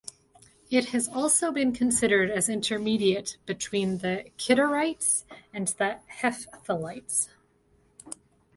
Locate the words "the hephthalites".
5.67-7.29